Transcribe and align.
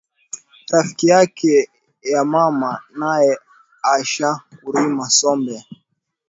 Rafiki 0.69 1.07
yake 1.07 1.69
ya 2.01 2.25
mama 2.25 2.79
naye 2.95 3.37
asha 3.95 4.29
kurima 4.63 5.09
sombe 5.09 5.65